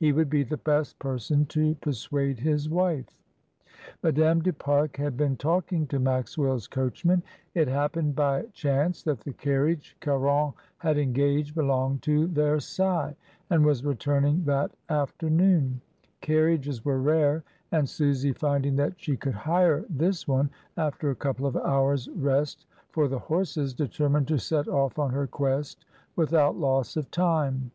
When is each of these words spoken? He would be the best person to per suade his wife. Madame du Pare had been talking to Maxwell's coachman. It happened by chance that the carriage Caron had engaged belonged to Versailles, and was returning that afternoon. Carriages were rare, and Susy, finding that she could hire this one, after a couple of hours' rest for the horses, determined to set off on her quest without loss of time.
He 0.00 0.10
would 0.10 0.28
be 0.28 0.42
the 0.42 0.56
best 0.56 0.98
person 0.98 1.46
to 1.46 1.76
per 1.76 1.92
suade 1.92 2.40
his 2.40 2.68
wife. 2.68 3.16
Madame 4.02 4.42
du 4.42 4.52
Pare 4.52 4.90
had 4.96 5.16
been 5.16 5.36
talking 5.36 5.86
to 5.86 6.00
Maxwell's 6.00 6.66
coachman. 6.66 7.22
It 7.54 7.68
happened 7.68 8.16
by 8.16 8.46
chance 8.46 9.04
that 9.04 9.20
the 9.20 9.32
carriage 9.32 9.96
Caron 10.00 10.54
had 10.78 10.98
engaged 10.98 11.54
belonged 11.54 12.02
to 12.02 12.26
Versailles, 12.26 13.14
and 13.50 13.64
was 13.64 13.84
returning 13.84 14.42
that 14.46 14.72
afternoon. 14.88 15.80
Carriages 16.22 16.84
were 16.84 17.00
rare, 17.00 17.44
and 17.70 17.88
Susy, 17.88 18.32
finding 18.32 18.74
that 18.74 18.94
she 19.00 19.16
could 19.16 19.34
hire 19.34 19.84
this 19.88 20.26
one, 20.26 20.50
after 20.76 21.12
a 21.12 21.14
couple 21.14 21.46
of 21.46 21.56
hours' 21.56 22.08
rest 22.08 22.66
for 22.90 23.06
the 23.06 23.20
horses, 23.20 23.74
determined 23.74 24.26
to 24.26 24.38
set 24.40 24.66
off 24.66 24.98
on 24.98 25.12
her 25.12 25.28
quest 25.28 25.84
without 26.16 26.58
loss 26.58 26.96
of 26.96 27.08
time. 27.12 27.70